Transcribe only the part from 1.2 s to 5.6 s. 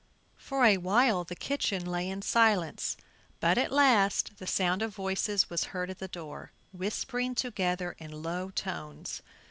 the kitchen lay in silence, but at last the sound of voices